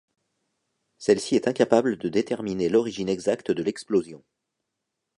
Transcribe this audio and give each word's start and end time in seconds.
Celle-ci 0.97 1.35
est 1.35 1.47
incapable 1.47 1.95
de 1.99 2.09
déterminer 2.09 2.69
l'origine 2.69 3.07
exacte 3.07 3.51
de 3.51 3.61
l'explosion. 3.61 4.23